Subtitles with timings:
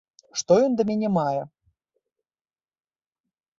[0.41, 1.41] Што ён да мяне мае?